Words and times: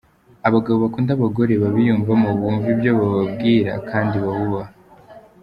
Abagabo 0.47 0.77
bakunada 0.83 1.13
abagore 1.15 1.53
babiyumvamo, 1.63 2.29
bumva 2.39 2.67
ibyo 2.73 2.91
bababwira 2.99 3.71
kandi 3.89 4.15
babubaha. 4.25 4.71